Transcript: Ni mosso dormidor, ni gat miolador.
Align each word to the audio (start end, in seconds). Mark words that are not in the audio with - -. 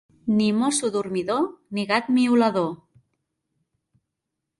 Ni 0.37 0.45
mosso 0.59 0.87
dormidor, 0.95 1.43
ni 1.77 1.85
gat 1.91 2.09
miolador. 2.15 2.73